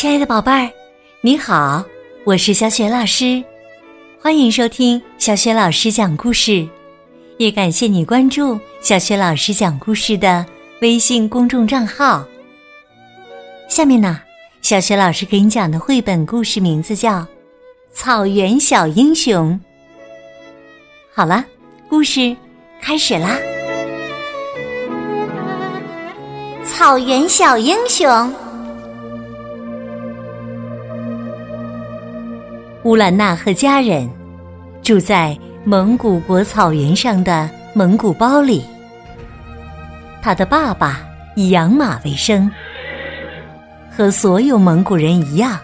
[0.00, 0.70] 亲爱的宝贝儿，
[1.20, 1.84] 你好，
[2.24, 3.44] 我是小雪老师，
[4.18, 6.66] 欢迎收听小雪老师讲故事，
[7.36, 10.46] 也感谢你关注小雪老师讲故事的
[10.80, 12.24] 微信公众账号。
[13.68, 14.18] 下面呢，
[14.62, 17.18] 小雪老师给你讲的绘本故事名字叫
[17.92, 19.50] 《草原小英雄》。
[21.14, 21.44] 好了，
[21.90, 22.34] 故事
[22.80, 23.38] 开始啦，
[26.64, 28.08] 《草原小英雄》。
[32.84, 34.08] 乌兰娜和家人
[34.82, 38.64] 住在蒙古国草原上的蒙古包里。
[40.22, 41.02] 他的爸爸
[41.36, 42.50] 以养马为生，
[43.94, 45.60] 和所有蒙古人一样，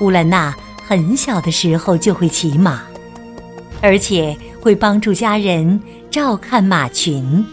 [0.00, 0.52] 乌兰娜
[0.84, 2.82] 很小的时候就会骑马，
[3.80, 5.80] 而且会帮助家人
[6.10, 7.44] 照看马群。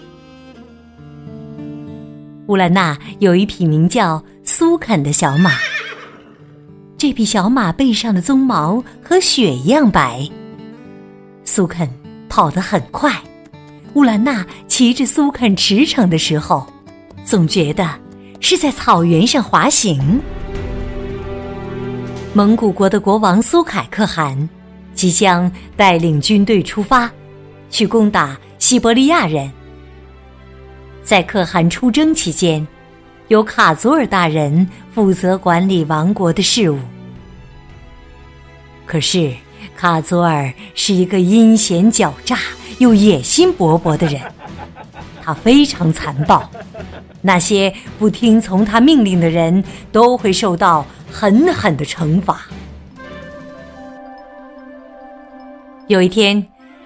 [2.47, 5.51] 乌兰娜有一匹名叫苏肯的小马。
[6.99, 10.29] 这匹小马背上的鬃毛和雪一样白。
[11.45, 11.89] 苏肯
[12.27, 13.15] 跑得很快，
[13.93, 16.67] 乌兰娜骑着苏肯驰骋的时候，
[17.23, 17.89] 总觉得
[18.41, 20.19] 是在草原上滑行。
[22.33, 24.37] 蒙古国的国王苏凯可汗
[24.93, 27.09] 即将带领军队出发，
[27.69, 29.49] 去攻打西伯利亚人。
[31.01, 32.67] 在可汗出征期间。
[33.29, 36.79] 由卡祖尔大人负责管理王国的事务。
[38.87, 39.31] 可是
[39.77, 42.37] 卡祖尔是一个阴险狡诈
[42.79, 44.19] 又野心勃勃的人，
[45.23, 46.49] 他非常残暴，
[47.21, 52.41] 那些不听从他命令的人都会受到狠狠的惩罚。
[55.85, 56.43] 有一天，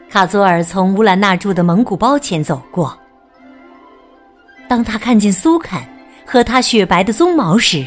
[0.10, 2.98] 卡祖尔从乌兰纳住的蒙古包前走过，
[4.68, 5.93] 当他看见苏肯。
[6.26, 7.86] 和他雪白的鬃毛时，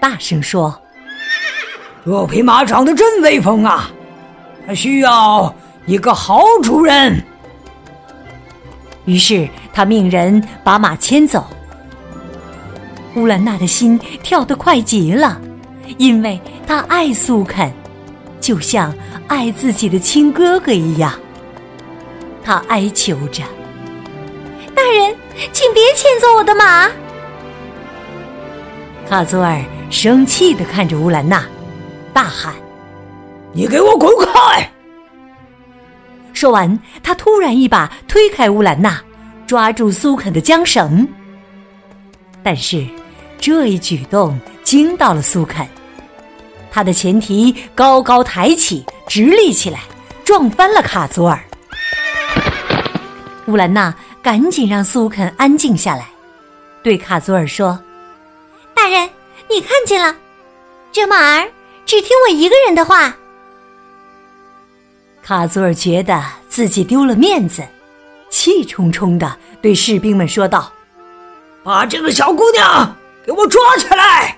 [0.00, 0.80] 大声说
[2.04, 3.90] ：“这匹马长得真威风啊！
[4.66, 5.54] 它需要
[5.86, 7.22] 一个好主人。”
[9.04, 11.46] 于是他命人把马牵走。
[13.16, 15.40] 乌兰娜的心跳得快极了，
[15.98, 17.70] 因为她爱苏肯，
[18.40, 18.94] 就像
[19.28, 21.12] 爱自己的亲哥哥一样。
[22.42, 23.42] 她哀求着
[24.74, 25.14] ：“大人，
[25.52, 26.90] 请别牵走我的马。”
[29.08, 31.44] 卡祖尔生气的看着乌兰娜，
[32.12, 32.54] 大喊
[33.52, 34.68] ：“你给我滚开！”
[36.32, 39.00] 说完，他突然一把推开乌兰娜，
[39.46, 41.06] 抓住苏肯的缰绳。
[42.42, 42.84] 但是，
[43.38, 45.66] 这一举动惊到了苏肯，
[46.72, 49.80] 他的前蹄高高抬起，直立起来，
[50.24, 51.38] 撞翻了卡祖尔。
[53.46, 56.06] 乌兰娜赶紧让苏肯安静下来，
[56.82, 57.78] 对卡祖尔说。
[58.84, 59.08] 大人，
[59.48, 60.14] 你看见了，
[60.92, 61.50] 这马儿
[61.86, 63.16] 只听我一个人的话。
[65.22, 67.62] 卡祖尔觉得自己丢了面子，
[68.28, 70.70] 气冲冲的对士兵们说道
[71.64, 72.94] ：“把这个小姑娘
[73.24, 74.36] 给我抓起来！”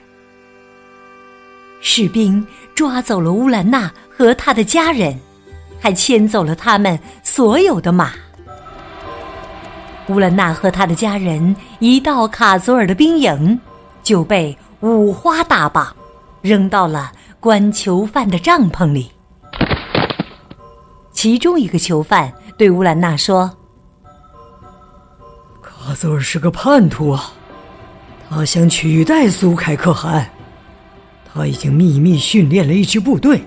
[1.82, 5.18] 士兵抓走了乌兰娜和他的家人，
[5.80, 8.12] 还牵走了他们所有的马。
[10.06, 13.60] 乌兰娜和他的家人一到卡祖尔的兵营。
[14.06, 15.84] 就被五花大绑，
[16.40, 19.10] 扔到了关囚犯的帐篷里。
[21.12, 23.50] 其中一个囚犯对乌兰娜说
[25.60, 27.32] ：“卡祖尔是个叛徒啊，
[28.30, 30.30] 他想取代苏凯可汗。
[31.34, 33.42] 他已经秘密训练了一支部队，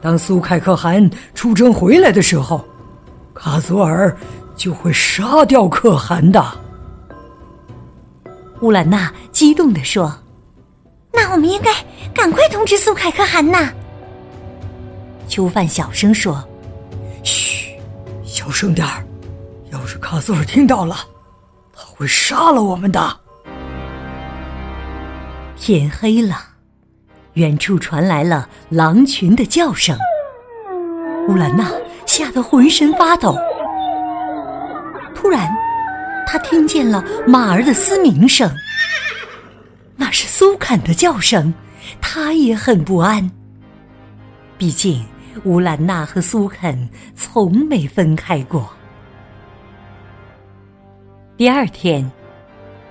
[0.00, 2.64] 当苏凯可汗出征回来的时候，
[3.34, 4.16] 卡祖尔
[4.54, 6.40] 就会杀掉可汗的。”
[8.62, 10.16] 乌兰娜激动地说
[11.12, 11.72] ：“那我们应该
[12.14, 13.72] 赶快通知苏凯可汗呐！”
[15.26, 16.42] 囚犯小声说
[17.24, 17.76] ：“嘘，
[18.22, 19.04] 小声点儿，
[19.72, 20.96] 要是卡苏尔听到了，
[21.74, 23.18] 他会杀了我们的。”
[25.58, 26.36] 天黑了，
[27.32, 29.98] 远处传来了狼群的叫声。
[31.28, 31.68] 乌兰娜
[32.06, 33.36] 吓得浑身发抖。
[35.16, 35.52] 突然。
[36.32, 38.50] 他听见了马儿的嘶鸣声，
[39.96, 41.52] 那是苏肯的叫声，
[42.00, 43.30] 他也很不安。
[44.56, 45.04] 毕竟
[45.44, 48.66] 乌兰娜和苏肯从没分开过。
[51.36, 52.10] 第二天，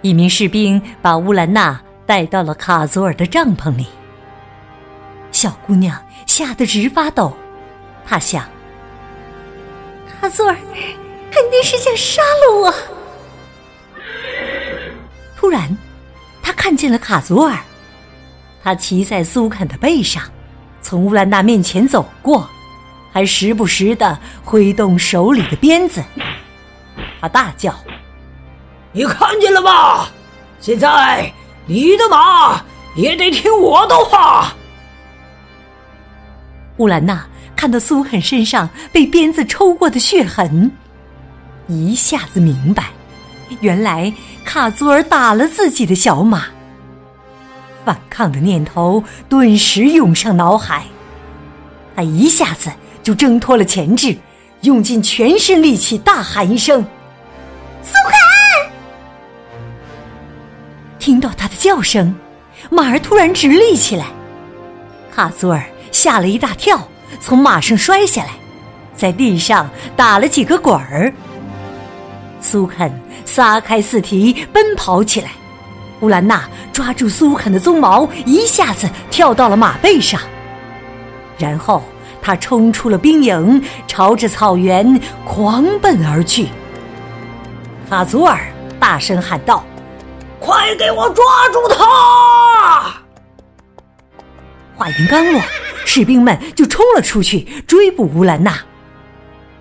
[0.03, 3.88] 一名士兵把乌兰娜带到了卡祖尔的帐篷里。
[5.31, 7.35] 小姑娘吓得直发抖，
[8.05, 8.47] 她想：
[10.21, 10.55] 卡祖尔
[11.31, 13.00] 肯定是想杀了我。
[15.51, 15.77] 突然，
[16.42, 17.57] 他看见了卡祖尔，
[18.63, 20.24] 他骑在苏肯的背上，
[20.81, 22.50] 从乌兰娜面前走过，
[23.12, 26.01] 还时不时的挥动手里的鞭子。
[27.19, 27.75] 他大叫
[28.95, 30.09] ：“你看见了吧？
[30.62, 31.30] 现在
[31.65, 32.63] 你的马
[32.95, 34.53] 也得听我的话。”
[36.80, 37.27] 乌兰娜
[37.57, 40.71] 看到苏肯身上被鞭子抽过的血痕，
[41.68, 42.86] 一下子明白，
[43.59, 44.12] 原来
[44.45, 46.45] 卡祖尔打了自己的小马。
[47.83, 50.86] 反抗的念头顿时涌上脑海，
[51.95, 52.71] 他一下子
[53.03, 54.15] 就挣脱了钳制，
[54.62, 56.86] 用尽全身力气大喊一声
[57.81, 58.71] ：“苏肯！”
[61.00, 62.15] 听到他的叫声，
[62.69, 64.06] 马儿突然直立起来，
[65.12, 66.88] 卡祖尔吓了一大跳，
[67.19, 68.30] 从马上摔下来，
[68.95, 71.12] 在地上打了几个滚儿。
[72.39, 72.92] 苏肯
[73.25, 75.31] 撒开四蹄奔跑起来。
[76.01, 76.43] 乌兰娜
[76.73, 80.19] 抓住苏肯的鬃毛，一下子跳到了马背上。
[81.37, 81.83] 然后
[82.21, 86.47] 他冲出了兵营，朝着草原狂奔而去。
[87.87, 88.39] 法祖尔
[88.79, 89.63] 大声喊道
[90.39, 92.93] ：“快给我抓住他！”
[94.75, 95.39] 话音刚落，
[95.85, 98.57] 士兵们就冲了出去追捕乌兰娜。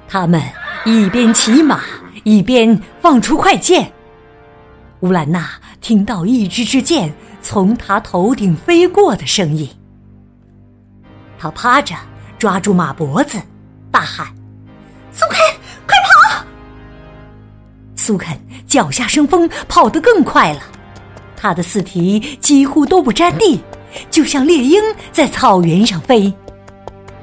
[0.08, 0.40] 他们
[0.84, 1.80] 一边骑马，
[2.24, 3.90] 一边放出快箭。
[5.00, 5.50] 乌兰娜
[5.80, 9.68] 听到一支支箭从他头顶飞过的声音，
[11.38, 11.94] 他趴着
[12.38, 13.40] 抓住马脖子，
[13.90, 14.26] 大喊
[15.10, 15.38] ：“苏肯，
[15.86, 16.44] 快跑！”
[17.96, 20.60] 苏肯脚下生风，跑得更快了。
[21.36, 23.58] 他的四蹄几乎都不沾地，
[24.10, 26.30] 就像猎鹰在草原上飞。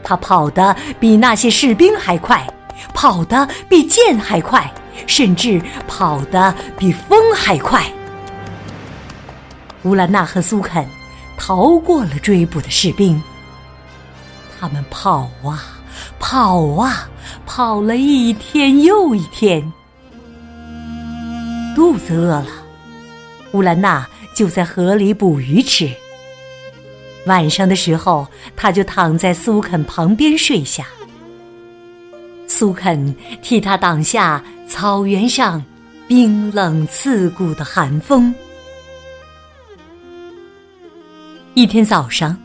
[0.04, 2.48] 他跑得比那些士兵还快，
[2.94, 4.72] 跑得比箭还快。
[5.06, 7.86] 甚至跑得比风还快。
[9.84, 10.86] 乌兰娜和苏肯
[11.38, 13.22] 逃过了追捕的士兵。
[14.60, 15.80] 他们跑啊
[16.20, 17.08] 跑啊，
[17.46, 19.72] 跑了一天又一天。
[21.76, 22.48] 肚子饿了，
[23.52, 25.90] 乌兰娜就在河里捕鱼吃。
[27.28, 30.88] 晚上的时候，他就躺在苏肯旁边睡下。
[32.58, 35.64] 苏肯替他挡下草原上
[36.08, 38.34] 冰冷刺骨的寒风。
[41.54, 42.36] 一天早上，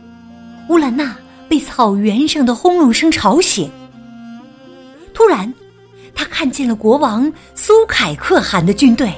[0.68, 1.16] 乌兰娜
[1.48, 3.70] 被草原上的轰隆声吵醒。
[5.14, 5.50] 突然，
[6.14, 9.10] 他看见了国王苏凯可汗的军队，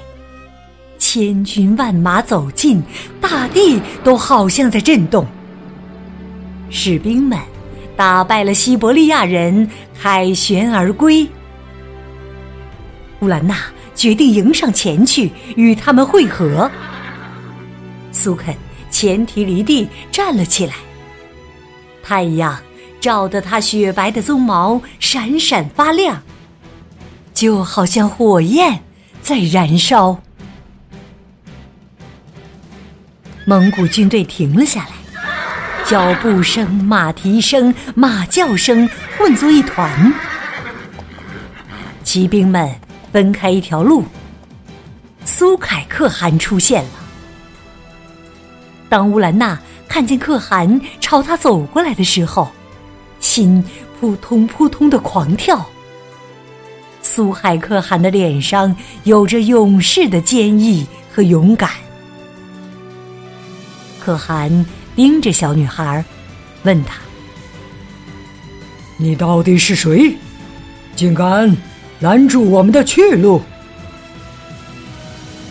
[0.97, 2.81] 千军万马走近，
[3.21, 5.27] 大地都好像在震动。
[6.71, 7.37] 士兵们。
[7.97, 9.69] 打败了西伯利亚人，
[10.01, 11.27] 凯旋而归。
[13.21, 13.57] 乌兰娜
[13.95, 16.71] 决定迎上前去与他们会合。
[18.13, 18.55] 苏肯
[18.91, 20.75] 前蹄离地站了起来，
[22.03, 22.59] 太阳
[23.01, 26.23] 照得他雪白的鬃毛闪闪发亮，
[27.33, 28.83] 就好像火焰
[29.23, 30.19] 在燃烧。
[33.47, 35.04] 蒙古军队停了下来。
[35.87, 38.89] 脚步声、马蹄声、马叫声
[39.19, 40.15] 混作一团。
[42.03, 42.75] 骑兵们
[43.13, 44.03] 分开一条路。
[45.27, 46.91] 苏凯可汗出现了。
[48.89, 52.51] 当乌兰娜看见可汗朝他走过来的时候，
[53.21, 53.63] 心
[54.01, 55.67] 扑通扑通的狂跳。
[57.03, 61.71] 苏海可汗的脸上有着勇士的坚毅和勇敢。
[64.03, 64.65] 可汗。
[64.97, 66.05] 盯着小女孩，
[66.63, 66.95] 问她
[68.97, 70.17] ：“你到底是谁？
[70.95, 71.57] 竟敢
[71.99, 73.43] 拦住我们的去路？”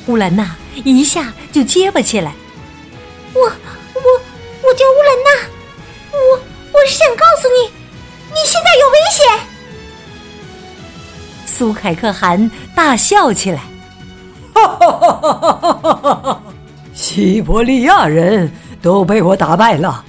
[0.08, 2.34] 乌兰娜一下就结巴起来
[3.34, 3.50] ：“我我
[4.64, 5.30] 我叫乌兰娜，
[6.12, 6.18] 我
[6.74, 7.70] 我是想告诉你，
[8.30, 9.22] 你现在有危险。”
[11.46, 13.60] 苏凯克汗大笑起来
[14.56, 15.54] ：“哈哈哈哈哈
[16.02, 16.42] 哈哈！
[16.94, 18.50] 西伯利亚人！”
[18.84, 20.04] 都被我打败了，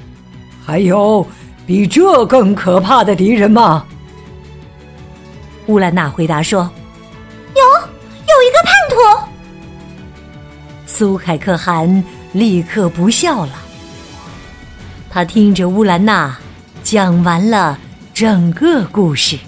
[0.66, 1.25] 还有
[1.64, 3.87] 比这更可怕的敌人吗？
[5.66, 6.69] 乌兰娜回答说
[7.54, 9.31] ：“有，有一个叛徒。”
[10.87, 13.52] 苏凯可汗立刻不笑了。
[15.09, 16.37] 他听着乌兰娜
[16.83, 17.78] 讲完了
[18.12, 19.38] 整个故事。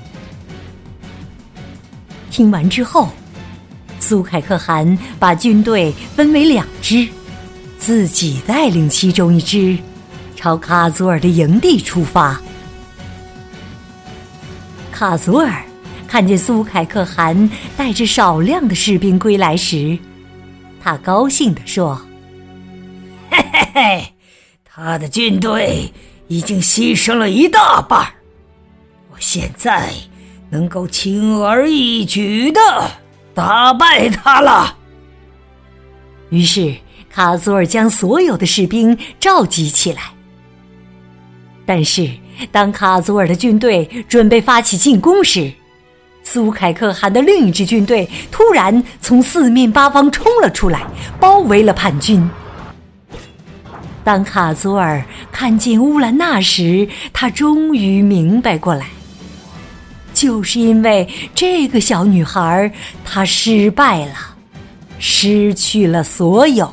[2.31, 3.09] 听完之后，
[3.99, 7.09] 苏凯可汗把军队分为两支。
[7.79, 9.79] 自己带领其中一支，
[10.35, 12.41] 朝卡祖尔的营地出发。
[14.91, 15.63] 卡祖尔
[16.09, 19.99] 看见苏凯可汗带着少量的士兵归来时，
[20.83, 22.01] 他高兴地说
[23.31, 24.13] ：“嘿嘿嘿，
[24.65, 25.93] 他的军队
[26.29, 28.07] 已经牺牲了一大半
[29.11, 29.91] 我现在
[30.49, 32.61] 能够轻而易举的
[33.35, 34.77] 打败他了。
[36.31, 36.75] 于是
[37.17, 40.03] 卡祖尔将所有的士兵召集起来。
[41.65, 42.11] 但是，
[42.53, 45.51] 当卡祖尔的军队准备发起进攻时，
[46.23, 50.83] 苏凯可汗的另一支军队突然从四面八方冲了出来，
[51.19, 52.29] 包围了叛军。
[54.05, 58.89] 当卡祖尔看见乌兰娜时，他终于明白过来，
[60.13, 62.71] 就是因为这个小女孩，
[63.07, 64.15] 她失败了，
[64.99, 66.71] 失去了所有。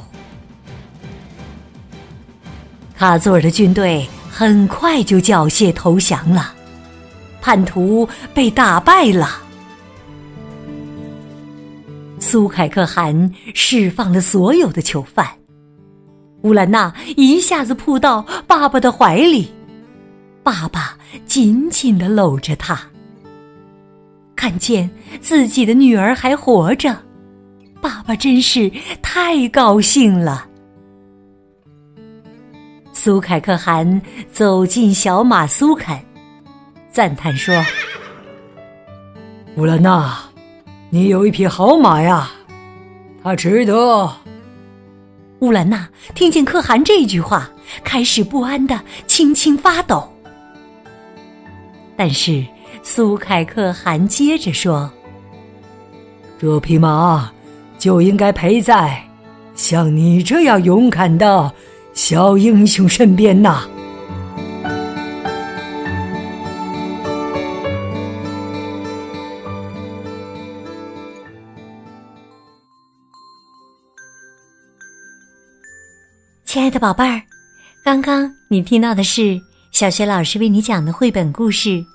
[3.04, 4.08] 卡祖尔的军队。
[4.32, 6.56] 很快就缴械投降了，
[7.40, 9.44] 叛徒被打败了。
[12.18, 15.28] 苏凯克汗释放了所有的囚犯，
[16.42, 19.54] 乌兰娜一下子扑到爸爸的怀里，
[20.42, 22.80] 爸爸紧紧的搂着她。
[24.36, 24.90] 看见
[25.22, 26.98] 自己的女儿还活着，
[27.80, 30.48] 爸爸真是太高兴了。
[33.04, 36.00] 苏凯可汗走进小马苏肯，
[36.90, 37.54] 赞叹说
[39.58, 40.18] ：“乌兰娜，
[40.90, 42.32] 你有一匹好马呀，
[43.22, 44.10] 它值得。”
[45.40, 47.52] 乌兰娜听见可汗这句话，
[47.84, 50.10] 开始不安的轻轻发抖。
[51.98, 52.42] 但是
[52.84, 54.90] 苏凯可汗接着说
[56.40, 57.30] ：“这匹马
[57.78, 58.98] 就应该陪在
[59.56, 61.54] 像你这样勇敢的。”
[61.94, 63.68] 小英雄身边呐，
[76.46, 77.22] 亲爱的宝贝儿，
[77.86, 79.40] 刚刚你听到的是
[79.72, 81.70] 小学老师为你讲的绘本故事《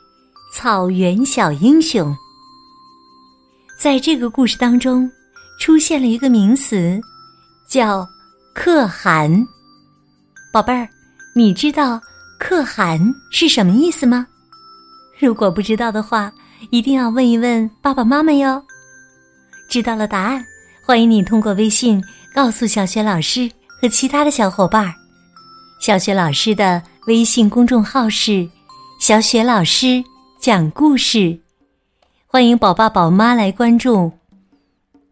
[0.55, 2.11] 草原小英雄》。
[3.79, 5.11] 在这个故事当中，
[5.61, 7.01] 出现了一个名词，
[7.69, 8.07] 叫
[8.55, 9.47] 可汗。
[10.51, 10.89] 宝贝儿，
[11.35, 12.01] 你知道
[12.41, 12.99] “可汗”
[13.31, 14.27] 是什么意思吗？
[15.19, 16.33] 如果不知道的话，
[16.71, 18.63] 一定要问一问爸爸妈妈哟。
[19.69, 20.43] 知道了答案，
[20.83, 22.03] 欢迎你通过微信
[22.35, 23.51] 告诉小雪老师
[23.81, 24.93] 和其他的小伙伴。
[25.81, 28.49] 小雪老师的微信公众号是
[28.99, 30.03] “小雪老师
[30.41, 31.39] 讲故事”，
[32.27, 34.11] 欢迎宝爸宝妈来关注。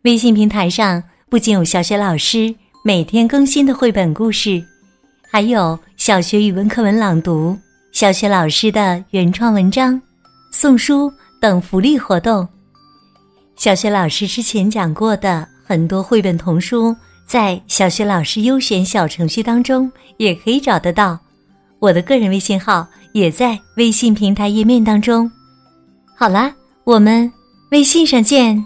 [0.03, 4.65] 微信平台上不仅有小雪老师每天更新的绘本故事。
[5.29, 7.59] 还有小学语文课文朗读、
[7.93, 10.01] 小学老师的原创文章、
[10.51, 12.47] 送书等福利活动。
[13.57, 16.95] 小学老师之前讲过的很多绘本童书，
[17.27, 21.19] 在小学老师优选小程序当中也可以找得到。
[21.79, 25.31] 我的个人微信号也在微信平台页面当中。
[26.15, 26.55] 好啦，
[26.85, 27.31] 我们
[27.73, 28.65] 微信上见。